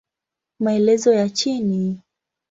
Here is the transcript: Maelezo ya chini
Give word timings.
Maelezo 0.59 1.13
ya 1.13 1.29
chini 1.29 2.01